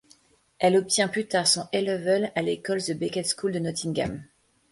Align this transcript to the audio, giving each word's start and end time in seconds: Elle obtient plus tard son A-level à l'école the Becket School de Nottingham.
Elle 0.57 0.77
obtient 0.77 1.07
plus 1.07 1.27
tard 1.27 1.45
son 1.45 1.67
A-level 1.73 2.31
à 2.33 2.41
l'école 2.41 2.81
the 2.81 2.93
Becket 2.97 3.27
School 3.37 3.51
de 3.51 3.59
Nottingham. 3.59 4.23